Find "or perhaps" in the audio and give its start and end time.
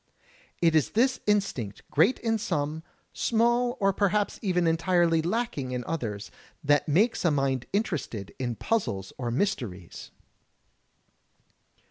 3.79-4.39